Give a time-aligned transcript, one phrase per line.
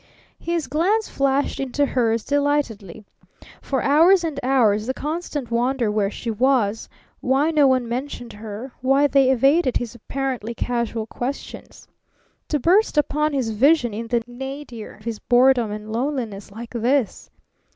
[0.39, 3.05] His glance flashed into hers delightedly.
[3.61, 6.89] For hours and hours the constant wonder where she was,
[7.19, 11.87] why no one mentioned her, why they evaded his apparently casual questions.
[12.47, 17.29] To burst upon his vision in the nadir of his boredom and loneliness like this!